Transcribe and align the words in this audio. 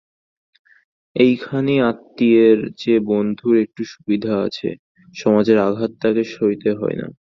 এইখানেই 1.15 1.79
আত্মীয়ের 1.89 2.59
চেয়ে 2.77 2.99
বন্ধুর 3.09 3.55
একটু 3.65 3.81
সুবিধা 3.93 4.33
আছে, 4.45 4.69
সমাজের 5.15 5.57
আঘাত 5.67 5.91
তাকে 6.01 6.23
সইতে 6.33 6.69
হয় 6.73 6.97
না। 6.97 7.07